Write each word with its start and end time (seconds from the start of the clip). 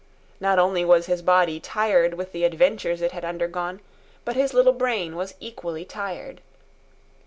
Not 0.39 0.57
only 0.57 0.83
was 0.83 1.05
his 1.05 1.21
body 1.21 1.59
tired 1.59 2.15
with 2.15 2.31
the 2.31 2.43
adventures 2.43 3.03
it 3.03 3.11
had 3.11 3.23
undergone, 3.23 3.81
but 4.25 4.35
his 4.35 4.51
little 4.51 4.73
brain 4.73 5.15
was 5.15 5.35
equally 5.39 5.85
tired. 5.85 6.41